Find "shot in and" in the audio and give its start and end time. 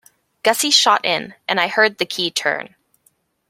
0.71-1.59